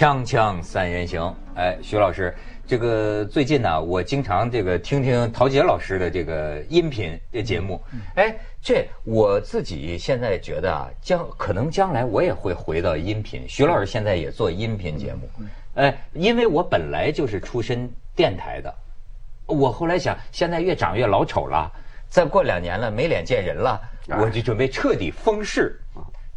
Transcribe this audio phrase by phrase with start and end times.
[0.00, 2.34] 锵锵三人行，哎，徐老师，
[2.66, 7.78] 这个最近呢，我经常这个听听陶杰老师的这个音频的节目，
[8.14, 13.46] 哎，这我自己现在觉得啊，将可能将来我也会回到音频。
[13.46, 15.28] 徐老师现在也做音频节目，
[15.74, 17.86] 哎，因为我本来就是出身
[18.16, 18.74] 电台的，
[19.44, 21.70] 我后来想，现在越长越老丑了，
[22.08, 23.78] 再过两年了没脸见人了，
[24.18, 25.78] 我就准备彻底封视，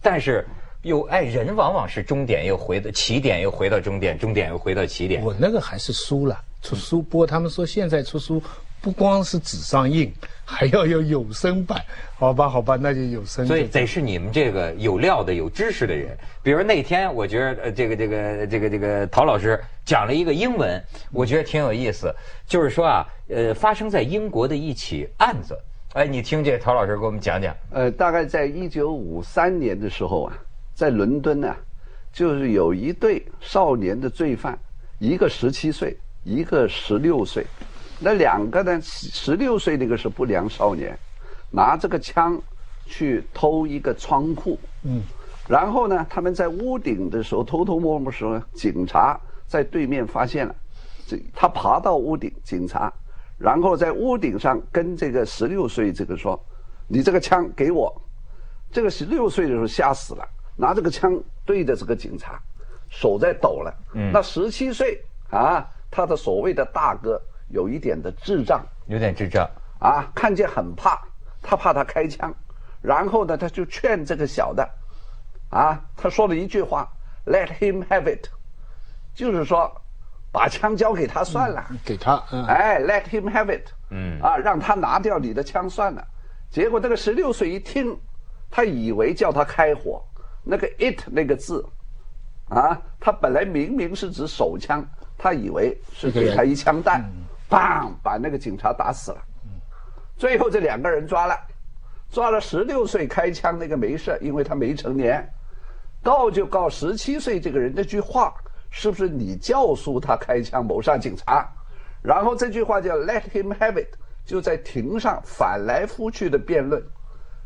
[0.01, 0.45] 但是。
[0.83, 5.23] 又哎，人往往是终点又回到起点，又回到终点，终点又回到起点。
[5.23, 7.01] 我那个还是书了，出书。
[7.01, 8.41] 不过他们说现在出书
[8.81, 11.81] 不光是纸上印，还要有有声版。
[12.17, 13.47] 好吧，好吧，那就有声。
[13.47, 16.17] 所以得是你们这个有料的、有知识的人。
[16.41, 22.13] 比如那天，我觉得呃，这个这个这个这个陶老师讲了一个英文，我觉得挺有意思。
[22.45, 25.57] 就是说啊，呃，发生在英国的一起案子。
[25.93, 27.55] 哎，你听这陶老师给我们讲讲。
[27.71, 30.37] 呃，大概在一九五三年的时候啊。
[30.73, 31.55] 在伦敦呢，
[32.11, 34.57] 就是有一对少年的罪犯，
[34.99, 37.45] 一个十七岁，一个十六岁。
[37.99, 40.97] 那两个呢，十六岁那个是不良少年，
[41.51, 42.41] 拿这个枪
[42.85, 44.59] 去偷一个仓库。
[44.83, 45.01] 嗯。
[45.47, 50.55] 然后呢，他们在屋顶的时候偷偷摸摸时候，警察在对面发现了。
[51.05, 52.91] 这他爬到屋顶，警察，
[53.37, 56.41] 然后在屋顶上跟这个十六岁这个说
[56.87, 57.93] ：“你这个枪给我。”
[58.71, 60.25] 这个十六岁的时候吓死了。
[60.55, 62.39] 拿这个枪对着这个警察，
[62.89, 63.73] 手在抖了。
[63.93, 69.49] 嗯，那十七岁啊，他的所谓的大哥有一点的智障，有点智障。
[69.79, 71.01] 啊，看见很怕，
[71.41, 72.33] 他怕他开枪，
[72.81, 74.65] 然后呢，他就劝这个小的，
[75.49, 76.87] 啊，他说了一句话
[77.25, 78.27] ：“Let him have it”，
[79.13, 79.69] 就是说，
[80.31, 82.15] 把枪交给他算了，给他，
[82.47, 86.07] 哎，“Let him have it”，嗯，啊，让他拿掉你的枪算了。
[86.49, 87.99] 结果这个十六岁一听，
[88.49, 90.01] 他以为叫他开火。
[90.43, 91.65] 那个 it 那个字，
[92.49, 94.85] 啊，他本来明明是指手枪，
[95.17, 97.03] 他以为是给他一枪弹，
[97.49, 99.17] 砰，把那个警察打死了。
[100.17, 101.35] 最后这两个人抓了，
[102.09, 105.27] 抓了十六岁开枪那个没事，因为他没成年。
[106.03, 108.33] 告就告十七岁这个人，那句话
[108.69, 111.49] 是不是你教唆他开枪谋杀警察？
[112.01, 113.87] 然后这句话叫 let him have it，
[114.25, 116.83] 就在庭上反来覆去的辩论。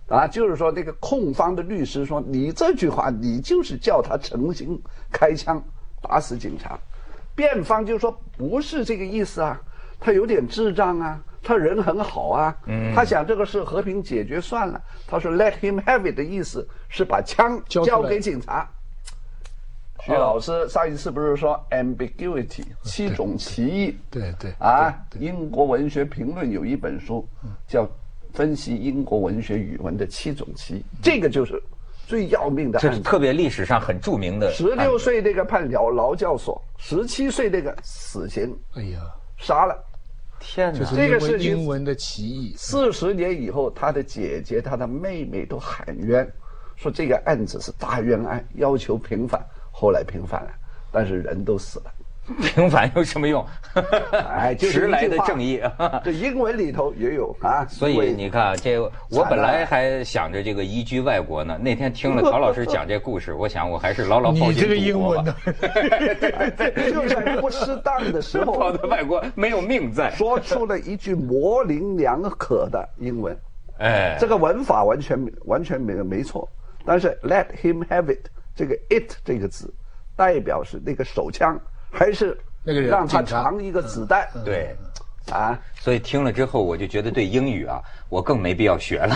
[0.08, 4.82] 啊，就是说那个控方的律师说，你这句话，你就是叫他诚心
[5.12, 5.62] 开枪
[6.02, 6.80] 打死警察。
[7.36, 9.62] 辩方就说不是这个意思啊，
[10.00, 12.58] 他有点智障啊，他人很好啊，
[12.96, 14.82] 他想这个事和平解决算了。
[15.06, 18.66] 他说 let him have it 的意思是把枪交给警察。
[20.06, 23.98] 徐老师上一次不是说 ambiguity 七种歧义？
[24.10, 24.52] 对对。
[24.58, 27.28] 啊，英国文学评论有一本书
[27.68, 27.86] 叫。
[28.38, 31.60] 分析英国文学语文的七种棋，这个就是
[32.06, 34.54] 最要命的，这是特别历史上很著名的。
[34.54, 38.56] 十六岁那个判劳劳教所，十七岁那个死刑。
[38.76, 39.00] 哎呀，
[39.40, 39.76] 杀了！
[40.40, 42.54] 天哪，这个是英文的歧义。
[42.56, 46.32] 四十年以后，他的姐姐、他的妹妹都喊冤，
[46.76, 49.44] 说这个案子是大冤案，要求平反。
[49.72, 50.52] 后来平反了，
[50.92, 51.92] 但是人都死了。
[52.44, 53.46] 平反有什么用？
[54.30, 55.62] 哎， 迟来的正义。
[56.04, 57.66] 这英文里头也有啊。
[57.68, 58.78] 所以你看，这
[59.10, 61.58] 我本来还想着这个移居外国呢。
[61.58, 65.36] 那天听了陶老师讲这故事，我想我还是牢牢抱紧祖国吧。
[66.92, 73.38] 就在不适当的时候，跑到外国没有命在，说出了一句模棱两可的英文。
[73.80, 76.50] 哎，这个文法完全完全没没错。
[76.86, 79.74] 但是 “let him have it” 这个 “it” 这个字，
[80.16, 81.58] 代表是那个手枪。
[81.92, 84.76] 还是那个人让他藏一个子弹，对，
[85.32, 89.16] 啊，所以听了之后，我就觉得对英语啊，我更没必要学了，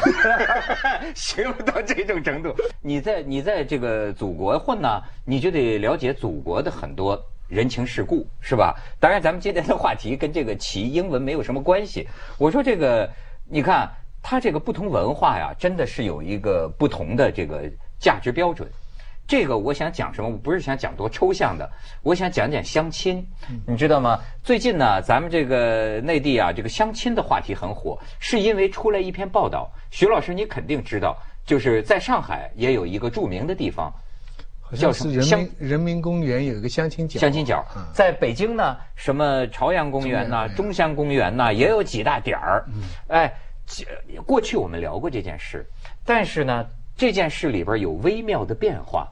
[1.16, 2.56] 学不到这种程度。
[2.82, 8.76] 你在你在这个祖国混呢，你就得了解祖国的很多人情世故，是吧？
[9.00, 12.08] 当然，咱们今天的话题跟这个骑英文没有什么关系。
[12.38, 13.10] 我说这个，
[13.50, 13.90] 你看，
[14.24, 17.70] 它这个不同文化呀，真的是有一个不同的这个
[18.00, 18.70] 价值标准。
[19.32, 20.28] 这个我想讲什么？
[20.28, 21.72] 我不是想讲多抽象的，
[22.04, 23.26] 我想讲讲相亲，
[23.66, 24.20] 你知道吗？
[24.44, 29.72] 最近呢，咱们这个内地啊，这个相亲的话题很火，是因为出来一篇报道。
[29.90, 33.90] 徐老师，你肯定知道，就是在上海也有一个著名的地方，
[34.76, 35.14] 叫什么？
[35.14, 37.18] 人民人民公园有一个相亲角。
[37.18, 42.66] 相亲角，在北京呢，什么朝阳公园呐、中山公园呐，也有几大点儿。
[43.08, 43.34] 哎，
[44.26, 45.66] 过去我们聊过这件事，
[46.04, 46.68] 但是呢。
[46.98, 49.08] 这件事里边有微妙的变化，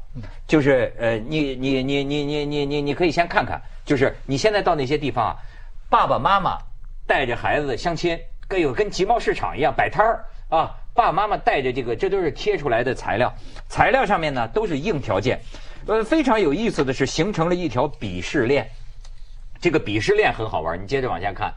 [0.47, 5.35] 就是呃，你你你你你你你你可以先看看，就是你现在到那些地方啊，
[5.89, 6.57] 爸爸妈妈
[7.07, 13.33] 带着孩子相亲，跟有跟集贸市场一样摆摊儿啊，爸爸妈妈带着这个，这都是贴出来的材料，
[13.67, 15.39] 材料上面呢都是硬条件，
[15.87, 18.69] 呃，非常有意思的是，形成了一条鄙视链。
[19.61, 21.53] 这个鄙视链很好玩，你接着往下看。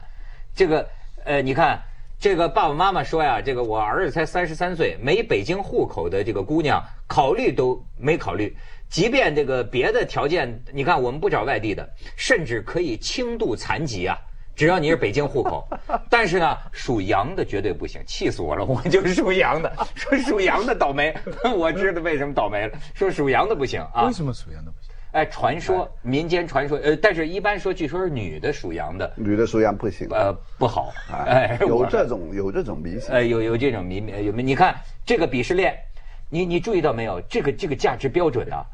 [0.55, 0.87] 这个，
[1.23, 1.81] 呃，你看，
[2.23, 8.55] 这个爸爸妈妈说呀，这个我儿子才三十三岁，没北京户口的这个姑娘，考虑都没考虑。
[8.89, 11.85] 即便这个别的条件，你看我们不找外地的，
[12.15, 14.17] 甚至可以轻度残疾啊，
[14.55, 15.67] 只要你是北京户口。
[16.09, 18.63] 但是呢，属羊的绝对不行，气死我了！
[18.71, 21.13] 我就是属羊的，说属羊的倒霉，
[21.53, 22.79] 我知道为什么倒霉了。
[22.93, 24.05] 说属羊的不行啊？
[24.05, 24.92] 为什么属羊的不行？
[25.13, 34.41] 哎，传说民间传说，呃，但是一般说，据说是女的属羊的，女的属羊不行，呃，不好，哎，有这种有这种迷信，呃，有有这种迷有没？
[34.41, 34.75] 你看
[35.05, 35.77] 这个鄙视链，
[36.29, 37.21] 你你注意到没有？
[37.29, 38.65] 这个这个价值标准啊，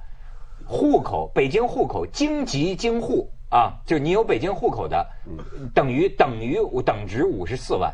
[0.65, 5.05] 户口北京户口京籍京户啊，就是你有北京户口的，
[5.75, 7.93] 等于等于等值五十四万，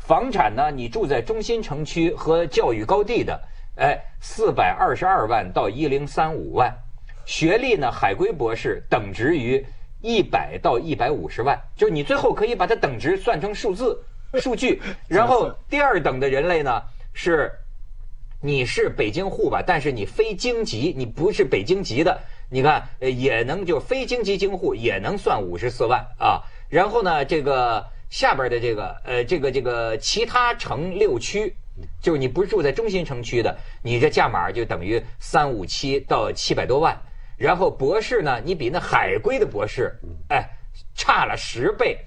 [0.00, 3.40] 房产呢，你住在中心城区和教育高地的，
[3.76, 6.76] 哎，四百二十二万到一零三五万。
[7.26, 7.92] 学历呢？
[7.92, 9.62] 海归博士等值于
[10.00, 14.02] 一百到一百五十万，就是你最后可以把它等值算成数字
[14.40, 14.80] 数据。
[15.08, 16.80] 然后第二等的人类呢
[17.12, 17.52] 是，
[18.40, 22.18] 你是北京户吧，但是你非京籍，你不是北京籍的，
[22.48, 26.40] 你看也能就非京籍京户也能算五十四万啊。
[26.68, 31.54] 然后呢，这个下边的这个呃这个这个其他城六区。
[32.00, 36.98] 就是你不是住在中心城区的，你这价码就等于三五七到七百多万。
[37.36, 39.94] 然后博士呢，你比那海归的博士，
[40.28, 40.48] 哎，
[40.94, 41.98] 差了十倍，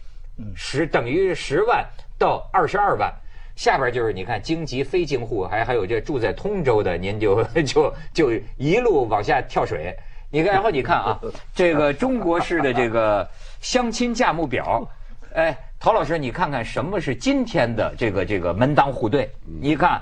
[0.55, 1.85] 十等于十万
[2.17, 3.13] 到二十二万。
[3.55, 9.95] 下边就是你看京籍非京户，还还有这住在通州的，您就 就就一路往下跳水。
[10.31, 11.19] 你看，然后你看啊，
[11.53, 13.29] 这个中国式的这个
[13.61, 14.87] 相亲价目表，
[15.35, 19.29] 哎，陶老师，你看看什么是今天的这个这个门当户对？
[19.45, 20.01] 你看。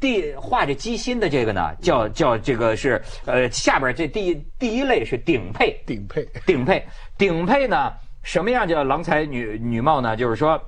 [0.00, 6.86] 第画着鸡心的这个呢，叫叫这个是呃下边这第第一类是顶配，顶配，顶配，
[7.16, 7.92] 顶配呢
[8.22, 10.16] 什么样叫郎才女女貌呢？
[10.16, 10.60] 就是说，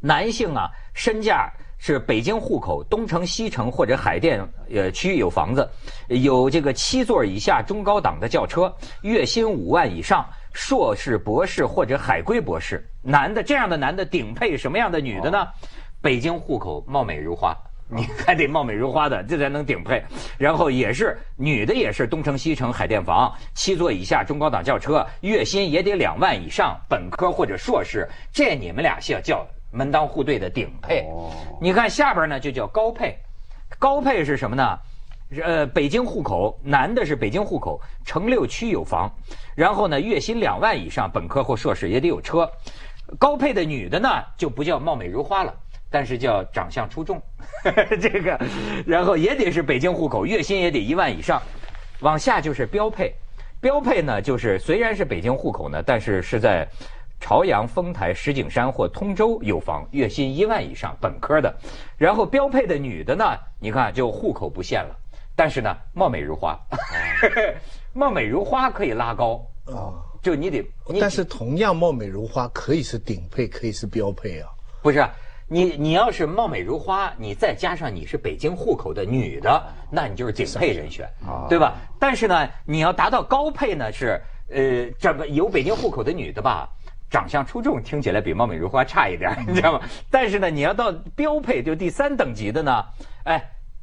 [0.00, 4.40] 男性啊身价是北京户口，东城、西城或者海淀
[4.72, 5.68] 呃区有房子，
[6.08, 15.46] 有这个七座以下中高档的轿车，月薪五万以上，硕士、博士或者海归博士，男的这样的男的顶配什么样的女的呢？
[16.02, 17.54] 北京户口，貌美如花。
[17.90, 20.02] 你还得貌美如花的，这才能顶配。
[20.38, 28.08] 然后也是女的，也是东城、西城、海淀房，七座以下中高档轿车，月薪也得两万以上，本科或者硕士。
[28.32, 31.04] 这你们俩叫叫门当户对的顶配。
[31.60, 33.18] 你看下边呢就叫高配，
[33.78, 34.78] 高配是什么呢？
[35.44, 39.08] 呃，北京户口，男的是北京户口，城六区有房，
[39.54, 42.50] 然后呢月薪两万以上，本科或硕士也得有车。
[43.18, 45.54] 高配的女的呢就不叫貌美如花了。
[45.90, 47.20] 但是叫长相出众，
[48.00, 48.38] 这个，
[48.86, 51.42] 然后也得是北京户口，月薪也得一万以上，
[52.00, 53.12] 往下就是标配，
[53.60, 56.66] 标配呢就是虽然是北京户口呢，但是是在
[57.20, 61.54] 朝阳、丰台、石景山或通州有房，月薪一万以上，本科的，
[61.98, 64.96] 然后标配的女的呢，你看就户口不限了，
[65.34, 66.58] 但是呢貌美如花，
[67.92, 69.44] 貌美如花可以拉高。
[69.66, 70.64] 啊，就你得，
[71.00, 74.48] 但是同样貌美如花可以是顶配，可以是标配啊，
[74.82, 75.06] 不是。
[75.52, 81.08] 你你要是貌美如花，你再加上你是北京户口的女的，那你就是顶配人选，
[81.48, 81.74] 对吧？
[81.98, 86.68] 但是呢，你要达到高配呢，是呃，这个有北京户口的女的吧，
[87.10, 89.80] 长相出众，听起来比貌美如花差一点，你知道吗？
[90.08, 92.84] 但是呢，你要到标配，就第三等级的呢，
[93.24, 93.42] 哎，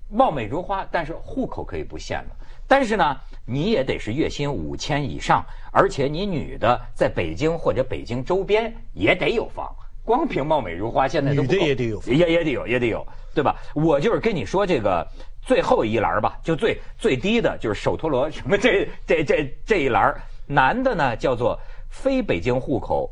[0.09, 2.36] 貌美如花，但是户口可以不限了。
[2.65, 9.69] 但是呢，你也得是月薪五千以上，而且你女的在北京或者北京周边也得有房。
[10.07, 13.53] 光凭貌美如花，现在都女的也得有，也也得有，也得有，对吧？
[13.75, 15.05] 我就是跟你说这个
[15.41, 21.59] 最后一栏吧，就最最低的就是手陀螺什么这这这这一栏，男的呢叫做
[21.89, 23.11] 非北京户口，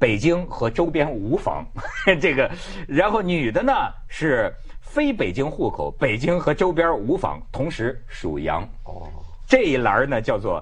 [0.00, 1.64] 北京和周边无房，
[2.20, 2.50] 这个，
[2.88, 3.72] 然后女的呢
[4.08, 8.68] 是非北京户口，北京和周边无房，同时属羊。
[8.82, 9.06] 哦，
[9.46, 10.60] 这一栏呢叫做。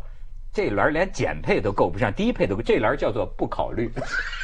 [0.52, 3.90] 这栏连减配都够不上，低配都这栏叫做不考虑。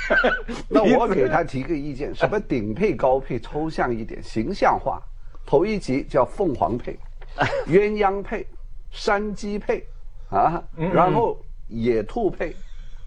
[0.68, 5.02] 那我给他提个意见，什么顶配、高配，抽象一点，形象化。
[5.44, 6.98] 头一集叫凤凰配、
[7.68, 8.46] 鸳鸯配、
[8.90, 9.84] 山鸡配，
[10.30, 12.54] 啊，然后野兔配。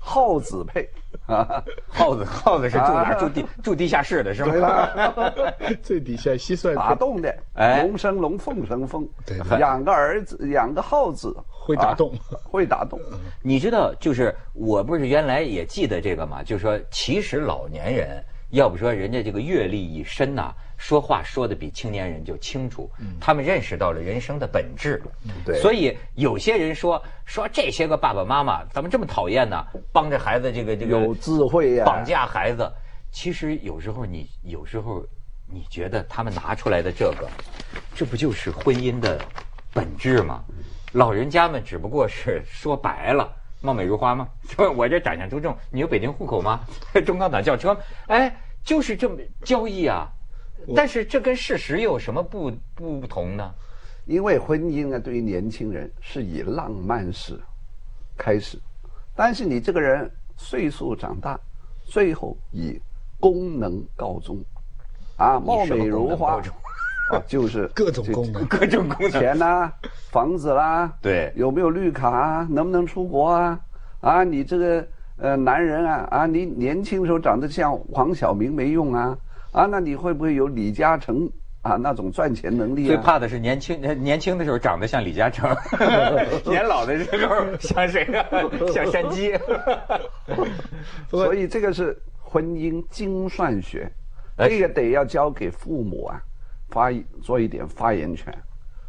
[0.01, 0.89] 耗子配
[1.29, 5.13] 啊， 耗子耗子是住哪住地住地下室的是吧？
[5.81, 7.33] 最底下蟋蟀打洞的，
[7.83, 9.07] 龙生龙，凤生凤。
[9.25, 12.11] 对， 养个儿子，养个耗子会打洞，
[12.43, 12.99] 会打洞。
[13.43, 22.89] 你知道，就是我不是原来也记得这个嘛，就是说，其实老年人要不说人家这个阅历已深呐，说话说的比青年人就清楚，
[23.19, 25.01] 他们认识到了人生的本质。
[25.45, 29.63] 对所以有些人说说这些个爸爸妈妈怎么这么讨厌呢？
[29.91, 32.71] 帮着孩子这个这个有智慧呀绑架孩子。
[33.11, 35.03] 其实有时候你有时候
[35.47, 37.27] 你觉得他们拿出来的这个，
[37.95, 39.19] 这不就是婚姻的
[39.73, 40.43] 本质吗？
[40.93, 43.31] 老人家们只不过是说白了。
[43.61, 44.27] 貌美如花吗？
[44.47, 46.61] 说我这长相出众，你有北京户口吗？
[47.05, 50.07] 中高档轿车，哎，就是这么交易啊。
[50.75, 53.53] 但是这跟事实有什么不不同呢？
[54.05, 57.39] 因为婚姻呢，对于年轻人是以浪漫史
[58.17, 58.59] 开始，
[59.15, 61.39] 但是你这个人岁数长大，
[61.85, 62.79] 最后以
[63.19, 64.43] 功能告终，
[65.15, 66.41] 啊，貌美如花，
[67.09, 69.71] 啊，就是各种功能，各种功能，钱呐、
[70.11, 73.59] 房子啦，对有没有绿卡啊，能不能出国啊？
[74.01, 74.87] 啊，你这个
[75.17, 79.17] 呃男人啊，啊，你年轻时候长得像黄晓明没用啊，
[79.51, 81.29] 啊，那你会不会有李嘉诚
[81.61, 82.87] 啊那种赚钱能力啊？
[82.87, 85.49] 最怕的是年轻年轻的时候长得像李嘉诚，
[86.45, 88.25] 年老的时候像谁啊？
[88.73, 89.33] 像山鸡。
[91.09, 93.91] 所以这个是婚姻精算学，
[94.37, 96.21] 哎这个得要交给父母啊，
[96.69, 98.33] 发一做一点发言权。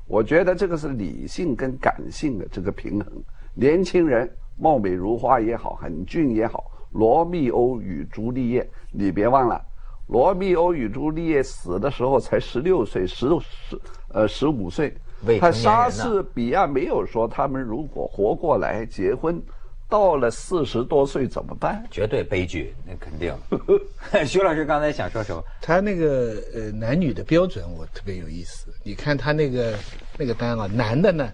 [0.07, 3.13] 我觉得这个是理性跟感性的这个平衡。
[3.55, 9.61] 年轻人貌美如花也好，很俊也好，罗密欧与朱丽叶，你别忘了，
[10.09, 14.93] 罗密欧与朱丽叶死的时候才十六岁，十十呃十五岁。
[15.39, 19.41] 他莎士比亚没有说他们如果活过来结婚，
[19.91, 21.85] 到了四十多岁怎么办？
[21.91, 23.37] 绝对悲剧，那肯定。
[24.25, 25.43] 徐老师刚才想说什么？
[25.61, 28.73] 他那个呃男女的标准我特别有意思。
[28.85, 29.77] 你看他那个
[30.17, 31.29] 那个单啊，男的呢，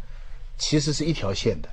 [0.57, 1.69] 其实是一条线的。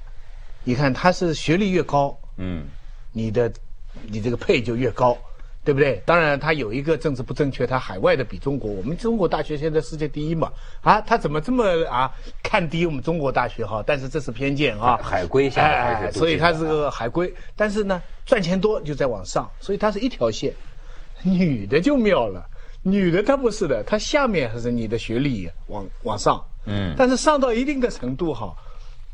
[0.66, 2.66] 你看他是学历越高，嗯，
[3.12, 3.52] 你的
[4.08, 5.18] 你这个配就越高，
[5.64, 6.02] 对不对？
[6.06, 10.52] 当然，他有一个政治不正确，他海外的比中国，我们中国大学现在世界第一嘛，
[10.82, 13.84] 啊，他怎么这么啊看低我们中国大学哈？
[13.86, 20.54] 但是这是偏见啊，海归下来所以这个他是个海归，但是呢，赚钱多就在往上，所以他是一条线。
[21.26, 22.46] 女的就妙了，
[22.82, 26.94] 女的她不是的，她下面还是你的学历往往上，嗯。
[26.98, 28.54] 但是上到一定的程度哈，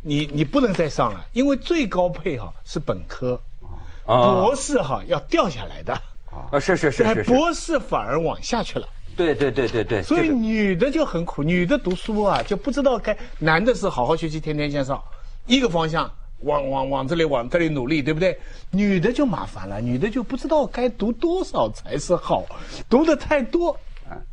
[0.02, 3.40] 你你不能再上了，因为最高配哈是本科，
[4.08, 6.02] 啊博士哈要掉下来的，
[6.52, 8.88] 啊，是是是博士反而往下去了。
[9.16, 15.04] 对对对对对，所以女的就很苦，女的读书啊就不知道该，男的是好好学习，天天向上，
[15.46, 16.10] 一个方向
[16.44, 18.38] 往往往这里往这里努力，对不对？
[18.72, 22.46] 女的就麻烦了，女的就不知道该读多少才是好，
[22.90, 23.78] 读的太多，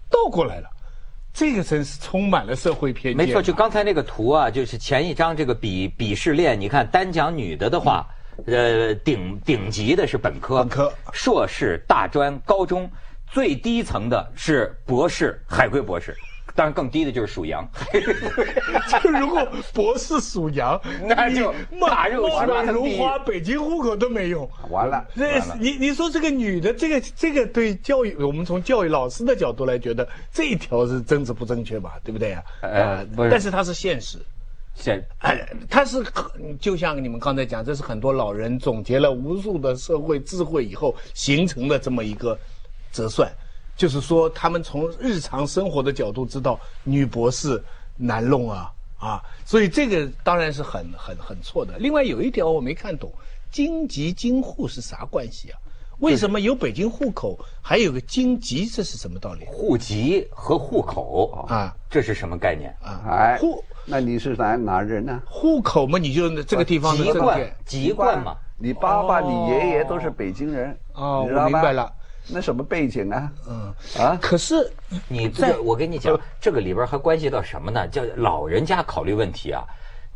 [0.09, 0.69] 倒过来了，
[1.35, 3.27] 这个真是充满了社会偏见。
[3.27, 8.07] 没错，就刚才那个图啊，就是前一张这个鄙鄙视链，你看单讲女的的话，
[8.47, 12.91] 呃，顶顶级的是本科、本科硕士、大专、高中，
[13.31, 16.15] 最低层的是博士、海归博士，
[16.55, 17.67] 当然更低的就是属羊。
[19.03, 24.49] 就如果博士属羊， 那就你大肉貌十八美层地狱如花，北京户口都没用。
[24.71, 25.57] 完了，这完了。
[25.59, 32.43] 你你说这个女的，这个这个对教育，我们从教育老师的角度来觉得这一条是政治不正确吧，对不对啊？
[32.63, 34.19] 呃不是但是它是现实，
[34.77, 42.39] 现哎，它是很就像你们刚才讲，这是很多老人总结了无数的社会智慧以后形成的这么一个
[42.93, 43.29] 折算，
[43.75, 47.61] 就是说他们从日常生活的角度知道女博士
[47.97, 51.79] 难弄啊啊，所以这个当然是很很很错的。
[51.79, 53.11] 另外有一条我没看懂，
[53.51, 55.59] 京籍京户是啥关系啊？
[56.01, 61.75] 为什么有北京户口，还有个京籍，这是什么道理户籍和户口啊？
[61.89, 62.75] 这是什么概念？
[62.83, 63.01] 啊？
[63.09, 65.23] 哎户，那你是哪哪人呢？
[65.27, 68.37] 户口嘛，你就这个地方的籍贯，籍贯嘛。
[68.59, 71.93] 你爸爸、哦你爷爷都是北京人，哦我明白了。
[72.29, 73.31] 那什么背景呢？
[73.49, 74.71] 嗯啊，可是
[75.09, 77.87] 你这，我跟你讲，这个里边还关系到什么呢？
[77.89, 79.63] 叫老人家考虑问题啊。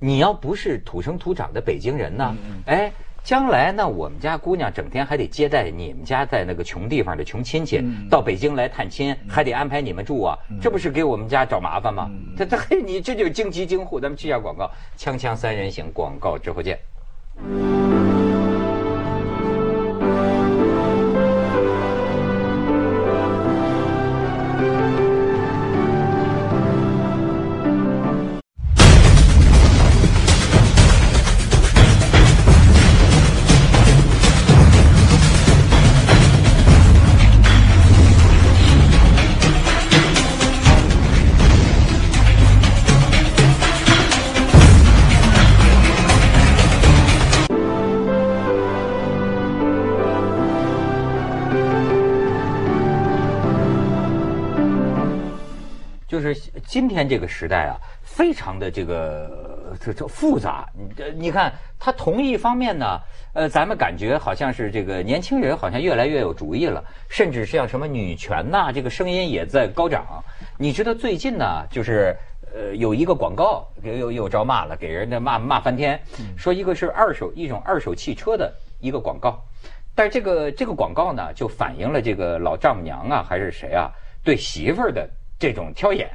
[0.03, 2.35] 你要不是土生土长的北京人呢，
[2.65, 2.91] 哎，
[3.23, 12.11] 将来那我们家姑娘整天还得接待你们家在那个穷地方的穷亲戚，到北京来探亲，还得安排你们住啊，这不是给我们家找麻烦吗？
[12.37, 14.01] 这这嘿，你这就是京籍京户。
[14.01, 16.79] 咱们去下广告，锵锵三人行，广告之后见。
[56.71, 60.65] 今天这个时代啊，非常的这个这这复杂。
[60.73, 63.01] 你这你看，他同一方面呢，
[63.35, 70.23] 呃，咱们感觉好像是这个年轻人好像越来越有主意了，甚至像什么女权呐，这个声音也在高涨。
[70.59, 72.17] 你知道最近呢，就是
[72.55, 76.01] 呃有一个广告又又又招骂了，给人家骂骂翻天，
[76.37, 79.43] 说一个是二手一种二手汽车的一个广告，
[79.93, 83.91] 但是这个这个广告呢，就反映了这个老丈母娘啊还是谁啊
[84.23, 85.11] 对媳妇儿的。
[85.41, 86.07] 这种挑眼，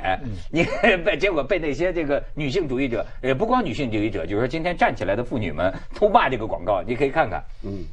[0.51, 0.63] 你
[1.03, 7.44] 被结果被那些这个女性主义者，也不光女性主义者，就是说今天站起来的妇女们 都骂这个广告，你可以看看。
[7.63, 7.84] 嗯，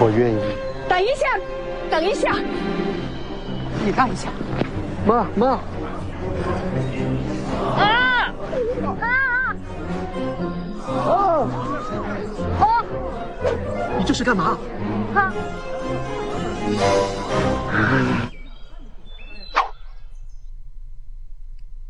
[0.00, 0.38] 我愿意。
[0.88, 1.38] 等一下，
[1.88, 2.34] 等一下，
[3.84, 4.28] 你看一下。
[5.06, 5.60] 妈妈。
[7.76, 8.34] 啊
[9.00, 9.06] 啊
[10.88, 11.48] 啊！
[12.58, 12.84] 啊！
[13.98, 14.58] 你这是干嘛？
[15.14, 15.32] 啊！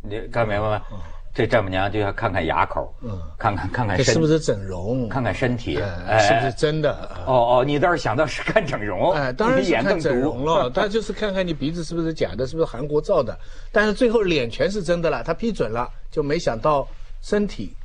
[0.08, 0.82] 你看明白吗？
[1.34, 7.10] 这丈母娘就要看看牙口，嗯，看看看看是不是整容，看看身体，是不是真的？
[7.26, 10.70] 哦哦，你倒是想到是看整容，哎，当然是看整容了。
[10.74, 13.38] 他就是看看你鼻子是不是假的，是不是韩国造的。
[13.70, 16.88] 但是最后脸全是真的了，他批准了，就没想到
[17.20, 17.76] 身体。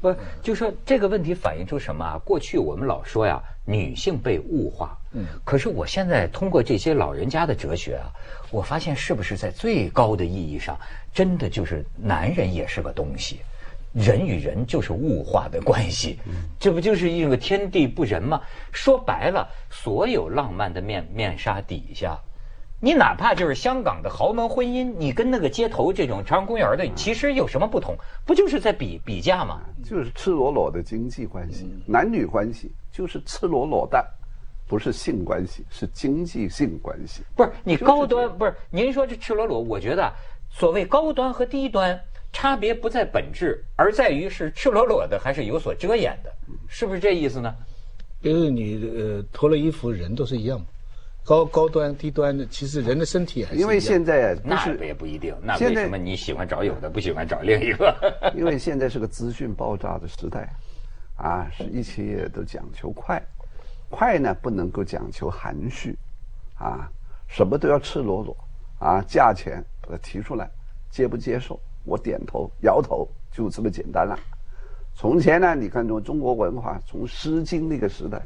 [0.00, 2.18] 不，就说这个问题反映出什么啊？
[2.24, 4.96] 过去我们老说呀，女性被物化。
[5.12, 5.26] 嗯。
[5.44, 8.10] 可是我现在通过这些老人家的哲学啊，
[8.50, 10.78] 我发现是不是在最高的意义上，
[11.12, 13.40] 真的就是男人也是个东西，
[13.92, 16.18] 人与人就是物化的关系。
[16.26, 16.32] 嗯。
[16.58, 18.40] 这不就是一个天地不仁吗？
[18.72, 22.18] 说白了，所有浪漫的面面纱底下。
[22.80, 27.96] 你哪怕就是香港的豪门婚姻，你跟那个街头这种朝阳公园的，其实有什么不同？
[28.24, 29.60] 不就是在比比价吗？
[29.84, 34.04] 就是赤裸裸的经济关系，男女关系就是赤裸裸的，
[34.68, 37.22] 不是性关系，是经济性关系。
[37.34, 39.58] 不是你高端，不是您说这赤裸裸？
[39.58, 40.12] 我觉得
[40.48, 42.00] 所谓高端和低端
[42.32, 46.32] 差别不在本质，而在于是赤裸裸的还是有所遮掩的，
[46.68, 47.52] 是不是这意思呢？
[48.22, 50.64] 就是你呃脱了衣服，人都是一样。
[51.28, 55.36] 高高端低端的，其实人的身体还是因为现在那也不一定。
[55.42, 57.94] 那为什么你喜欢找有的，不喜欢找另一个？
[58.34, 60.48] 因为现在是个资讯爆炸的时代，
[61.16, 63.22] 啊，是一切都讲求快，
[63.90, 65.94] 快呢不能够讲求含蓄，
[66.56, 66.90] 啊，
[67.26, 68.34] 什么都要赤裸裸，
[68.78, 70.48] 啊，价钱把它提出来，
[70.90, 71.60] 接不接受？
[71.84, 74.18] 我点头摇头，就这么简单了。
[74.94, 78.18] 从前呢，你看从中国文化，从《诗经》那个时代，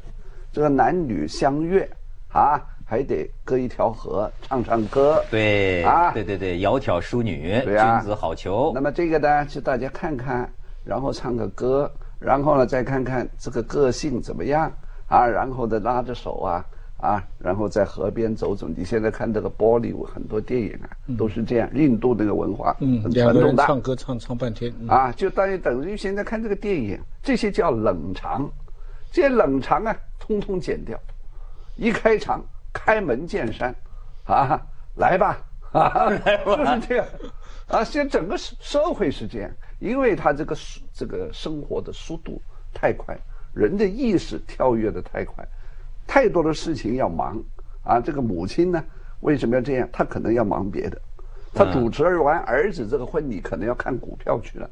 [0.53, 1.83] 这个男女相悦，
[2.29, 2.63] 啊。
[2.93, 8.71] 还得隔一条河唱唱歌，对啊，对对对，窈窕淑女，君子好逑。
[8.75, 10.47] 那么这个呢，就大家看看，
[10.85, 14.71] 然后唱个歌，然后呢再看看这个个性怎么样
[15.09, 16.63] 啊，然后再拉着手啊
[16.99, 18.69] 啊，然后在河边走走。
[18.69, 23.65] 你现在看这个玻璃舞很多电影啊，都是这样，印度那个文化很传统的。
[23.65, 28.47] 唱歌唱唱半天啊，就等于等于现在看这个电影，这些叫冷场，
[29.11, 31.01] 这些冷场啊，通通剪掉，
[31.77, 32.45] 一开场。
[32.73, 33.75] 开门见山，
[34.25, 34.61] 啊，
[34.97, 35.39] 来吧，
[35.73, 37.07] 啊，就是这样，
[37.69, 40.57] 啊，现在整个社社会是这样，因为他这个
[40.93, 42.41] 这个生活的速度
[42.73, 43.17] 太快，
[43.53, 45.47] 人的意识跳跃的太快，
[46.07, 47.39] 太多的事情要忙，
[47.85, 48.83] 啊，这个母亲呢，
[49.21, 49.89] 为什么要这样？
[49.93, 51.01] 她可能要忙别的，
[51.55, 54.71] 她主持完儿子这个婚礼，可能要看股票去了，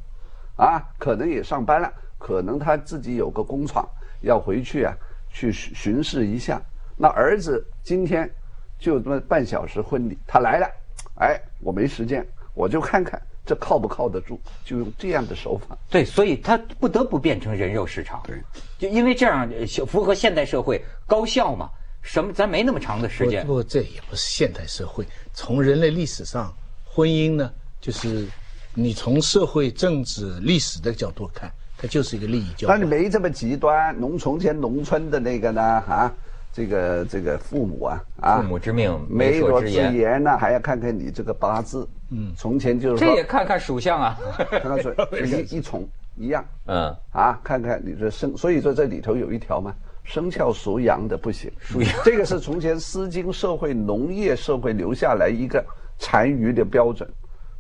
[0.56, 3.88] 啊，可能也上班了，可能他自己有个工厂
[4.20, 4.94] 要回去啊，
[5.30, 6.60] 去巡视一下。
[7.02, 8.30] 那儿子今天
[8.78, 10.70] 就这么半小时婚礼，他来了，
[11.14, 15.78] 哎，我没时间，我就看看这靠不靠得住，就用这样的手法。
[15.88, 18.22] 对，所以他不得不变成人肉市场。
[18.26, 18.38] 对，
[18.78, 19.50] 就因为这样
[19.86, 21.70] 符合现代社会高效嘛。
[22.02, 22.34] 什么？
[22.34, 23.46] 咱没那么长的时间。
[23.46, 25.06] 不过，这也不是现代社会。
[25.32, 28.26] 从人类历史上，婚姻呢，就是
[28.74, 32.78] 你从社会、政治、历史的角度看，它就是一个利益交换。
[32.78, 36.14] 但你没这么极端，农从前农村的那个呢，啊？
[36.52, 41.88] 这个这个父母啊啊，父母之命，媒妁之言呢，还要看看你这个八字。
[42.10, 44.18] 嗯，从前就是这也看看属相啊，
[44.50, 44.92] 看看属
[45.24, 46.44] 一一重一样。
[46.66, 51.48] 嗯啊，看看你这生，所以说这里头有一条嘛，生肖属羊的不行。
[51.60, 55.64] 属羊，这个是从前《诗经》社会农业社会留下来一个
[55.98, 57.08] 残余的标准，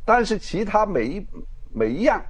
[0.04, 1.24] 但是其他每一
[1.72, 2.20] 每一样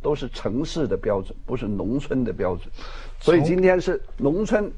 [0.00, 2.72] 都是城市的标准，不是农村的标准。
[3.20, 4.72] 所以今天是农村。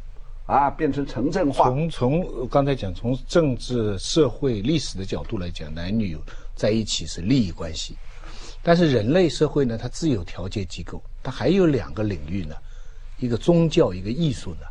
[0.49, 1.67] 啊，变成城镇化。
[1.67, 6.17] 从从刚才讲，从政治、社会、历史的角度来讲，男女
[6.57, 7.95] 在一起是利益关系。
[8.63, 12.57] 但是人类社会呢，它自有调节机构，它还有两个领域呢，
[13.19, 14.67] 一个宗教，一个艺术呢。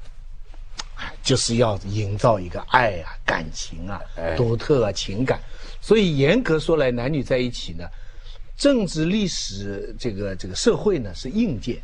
[1.22, 5.40] 就是要营造一个爱啊、感情啊、哎独特啊、情感。
[5.80, 7.86] 所以严格说来，男女在一起呢，
[8.56, 11.80] 政治、历史、这个这个社会呢是硬件，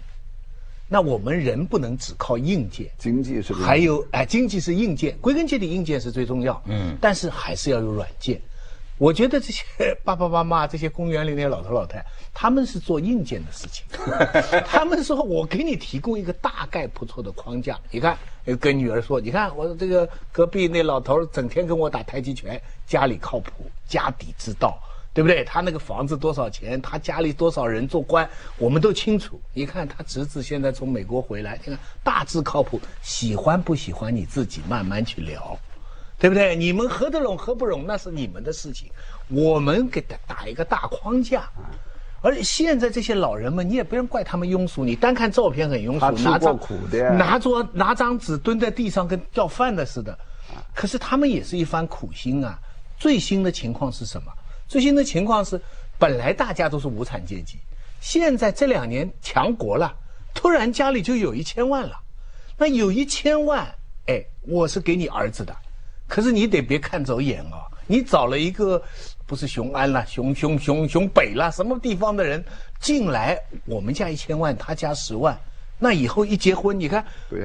[0.87, 2.87] 那我们人不能只靠硬件。
[2.97, 6.61] 经济是还有哎，经济是硬件，归根结底硬件是最重要。
[6.67, 8.39] 嗯，但是还是要有软件。
[8.99, 9.63] 我觉得这些
[10.05, 13.83] 爸爸妈妈、这些公园里那些老头老太，他们是做硬件的事情。
[14.67, 18.15] 他们说我给你提供一个大概不错的框架，你看，
[18.45, 24.79] 呃跟女儿说，你看我这个隔壁那老头整天跟我打太极拳，家里靠谱，家底之道。
[25.13, 25.43] 对不对？
[25.43, 26.81] 他那个房子多少钱？
[26.81, 28.27] 他家里多少人做官？
[28.57, 29.39] 我们都清楚。
[29.53, 32.81] 你看他侄子现在从美国回来，你看大致靠谱。
[33.03, 35.55] 喜欢不喜欢你自己慢慢去聊，
[36.17, 36.55] 对不对？
[36.55, 38.89] 你们合得拢合不拢那是你们的事情，
[39.27, 41.47] 我们给他打一个大框架。
[42.23, 50.17] 而且现在这些老人们，你也不用怪他们庸俗，你单看照片很庸俗，拿张苦的拿着拿张纸蹲在地上跟要饭的似的，
[50.73, 52.57] 可是他们也是一番苦心啊。
[52.97, 54.31] 最新的情况是什么？
[54.73, 55.61] 最新的情况是，
[55.99, 57.59] 本来大家都是无产阶级，
[58.01, 59.95] 现在这两年强国了，
[60.33, 61.95] 突然家里就有一千万了。
[62.57, 63.71] 那有一千万，
[64.07, 65.55] 哎，我是给你儿子的，
[66.07, 67.61] 可是你得别看走眼哦！
[67.85, 68.81] 你找了一个
[69.27, 72.43] 不是雄安啦、雄雄雄雄北啦什么地方的人
[72.79, 75.39] 进来，我们家一千万，他家十万。
[75.83, 77.03] 那以后一结婚，你看，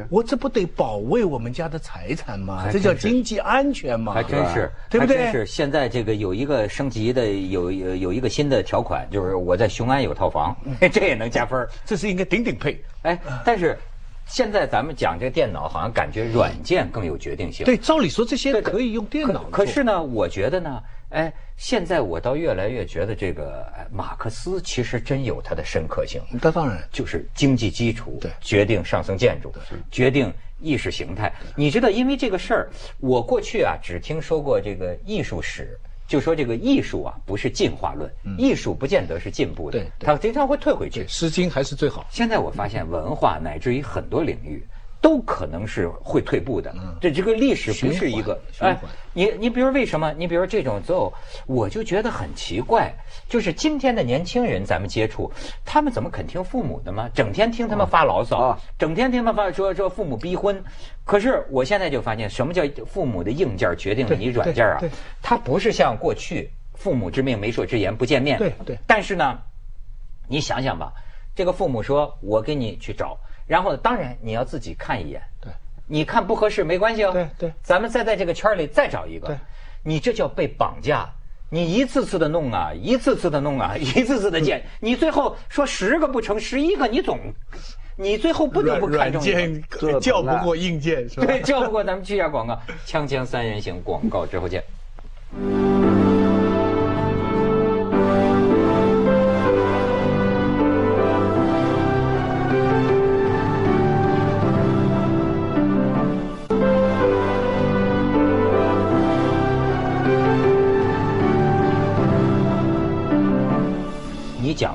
[0.09, 2.69] 我这不得保卫我们家的财产吗？
[2.71, 4.13] 这叫经济安全吗？
[4.15, 5.17] 还真是，对不对？
[5.17, 10.57] 还真是，现在这个有一个升级的，有有有一个新的条款，就是我在雄安有套房，
[10.93, 11.69] 这也能加分儿。
[11.85, 12.81] 这是应该顶顶配。
[13.03, 13.77] 哎，但是
[14.25, 17.67] 现在咱们讲这个电脑，好像感觉软件更有决定性。
[17.67, 26.21] 对，照理说这些可以用电脑可可是呢，我觉得呢，哎，现在我倒越来越觉得这个哎马克思其实真有他的深刻性。
[26.31, 29.53] 那当然，就是经济基础对决定上层建筑，
[29.91, 31.33] 决定意识形态。
[31.57, 32.69] 你知道，因为这个事儿，
[32.99, 41.07] 我过去啊只听说过这个艺术史，就说这个艺术啊不是进化论，艺术不见得是进步的它经常会退回去对，。
[41.11, 42.07] 《诗经》还是最好。
[42.11, 44.63] 现在我发现文化乃至于很多领域。
[45.01, 48.77] 都可能是会退步的，这这个历史不是一个哎
[49.13, 50.13] 你你比如为什么？
[50.17, 51.13] 你比如这种奏，
[51.47, 52.93] 我就觉得很奇怪，
[53.29, 55.31] 就是今天的年轻人咱们接触，
[55.65, 57.09] 他们怎么肯听父母的吗？
[57.15, 60.63] 整天听他们发牢骚啊，整天听他们发说说父母逼婚。
[61.05, 64.93] 可是我现在就发现，什么叫父母的硬件决定了你软件啊对对？
[65.23, 69.39] 它不是像过去父母之命媒妁之言不见面，对对但是呢，
[70.29, 70.93] 你想想吧，
[71.35, 75.51] 这个父母说我给你去找，然后当然你要自己看一眼，对，
[75.89, 77.53] 你看不合适没关系哦，对对。
[77.63, 79.37] 咱们再在这个圈里再找一个，对，
[79.83, 81.09] 你这叫被绑架。
[81.51, 87.19] 你一次次的弄啊，一次次的弄啊， 一次次的见，你最后说十个不成，十一个你总，
[87.97, 89.91] 你最后不得软软不看中一个。
[89.93, 91.25] 件叫不过硬件，是吧？
[91.27, 94.63] 对，叫不过咱们去一下广告，锵锵三人行，广告之后见。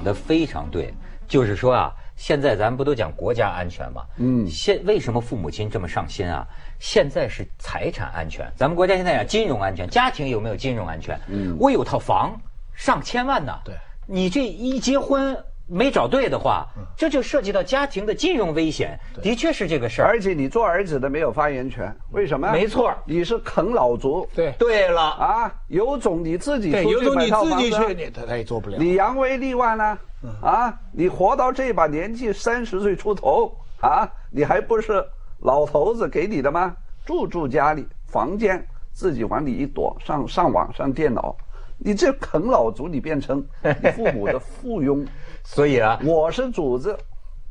[0.03, 0.93] 讲的非常对，
[1.29, 4.03] 就是说啊，现在咱们不都讲国家安全吗？
[4.17, 6.45] 嗯，现为什么父母亲这么上心啊？
[6.77, 11.17] 现在是财产安全，咱们国家现在讲金融安全，家庭有没有金融安全？
[11.29, 12.37] 嗯，我有套房，
[12.75, 13.57] 上千万呢。
[13.63, 13.73] 对，
[14.05, 15.33] 你这一结婚
[15.73, 20.07] 没找对的话，嗯这就涉及到家庭的金融危险，的确是这个事儿。
[20.07, 22.51] 而且你做儿子的没有发言权，为什么？
[22.51, 24.27] 没错你是啃老族。
[24.35, 28.77] 对对了，啊，有种你自己，出去买有种你套房子啊自己去，你他他也做不了。
[28.77, 29.97] 你扬威立万呢、
[30.41, 30.73] 啊？
[30.93, 35.03] 你活到这把年纪，三十岁出头啊，你还不是
[35.41, 36.75] 老头子给你的吗？
[37.05, 41.35] 住住家里，房间自己往里一躲，上上网上电脑，
[41.79, 45.03] 你这啃老族，你变成你父母的附庸。
[45.43, 46.97] 所以啊，我是主子，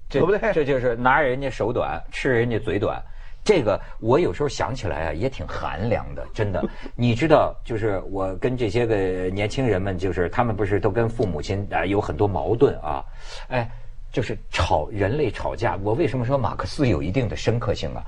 [0.09, 0.53] 这对不对？
[0.53, 3.01] 这就是拿人家手短，吃人家嘴短。
[3.45, 6.63] 这个我有时候想起来啊，也挺寒凉的，真的。
[6.95, 8.97] 你知道，就是我跟这些个
[9.31, 13.05] 年轻人们，就是他们不是都跟父母亲啊有很多矛盾啊，
[13.49, 13.69] 哎，
[14.13, 15.77] 就是吵人类吵架。
[15.83, 18.03] 我为什么说马克思有一定的深刻性啊？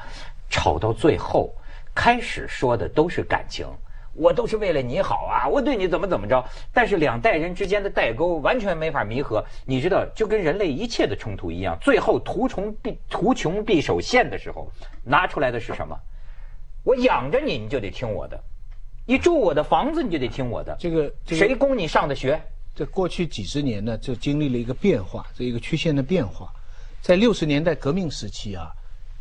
[0.49, 1.53] 吵到最后，
[1.95, 3.67] 开始说的都是感情。
[4.15, 9.45] 我都是为了你好啊，我对你怎么怎么着，但是两代人之间的代沟完全没法弥合。
[9.67, 14.71] 你知道，就跟人类一切的冲突一样，最后图穷匕图穷匕首现的时候，
[15.03, 15.99] 拿出来的是什么？
[16.85, 18.37] 我养着你，你就得听我的；
[19.07, 20.77] 你住我的房子，你就得听我的。
[20.79, 22.41] 这个这个谁供你上的学？
[22.75, 26.53] 这过去几十年呢，就经历了一个变化，这一个曲线的变化。
[27.01, 28.71] 在六十年代革命时期啊，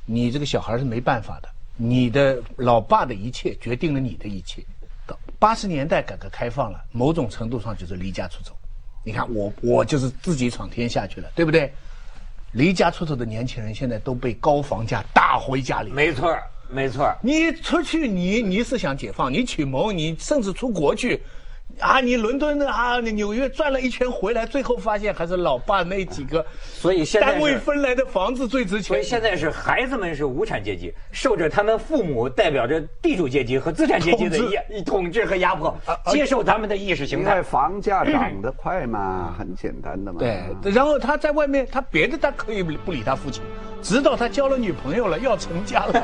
[0.05, 4.63] 你这个小孩是没办法的，你的老爸的一切决定了你的一切。
[5.43, 8.55] 到八十年代改革开放了，某种程度上就是离家出走。
[9.03, 11.69] 你看我我就是自己闯天下去了，对不对？
[12.53, 15.91] 离家出走的年轻人现在都被高房价打回家里。
[15.91, 16.33] 没错，
[16.69, 17.13] 没错。
[17.21, 21.21] 你出去，你你是想解放，你启蒙，你甚至出国去。
[21.79, 28.83] 啊，你伦敦啊，你纽约转了一圈回来，最后发现还是老爸那几个，所以现在单位分来的房子最值钱。
[28.83, 35.75] 所以现在是孩子们是无产阶级，受着他们父母代表着地主阶级和资产阶级的压统治和压迫，
[36.11, 37.41] 接受他们的意识形态。
[37.41, 40.19] 房价涨得快嘛，很简单的嘛。
[40.19, 43.43] 对，然后他在外面，他别的他可以不理他父亲。
[43.83, 46.03] 直到他交了女朋友了，要成家了，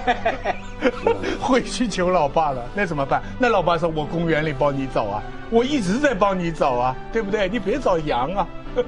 [1.39, 3.23] 回去求老爸了，那怎么办？
[3.39, 7.47] 那老爸说：“我公园里帮你找啊，我一直在帮你找啊，对不对？
[7.47, 8.47] 你别找杨啊。”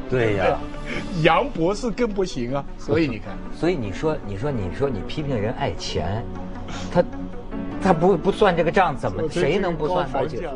[0.09, 0.59] 对呀，
[1.23, 2.63] 杨博士更不行啊。
[2.77, 6.23] 所以你看，所以你说，你说，你说，你批评人爱钱，
[6.93, 7.03] 他，
[7.81, 10.07] 他不不算这个账，怎么谁能不算？
[10.13, 10.47] 而且。